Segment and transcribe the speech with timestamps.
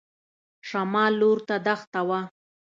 [0.67, 2.19] شمال لور ته دښته وه.